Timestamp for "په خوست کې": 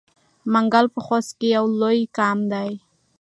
0.93-1.47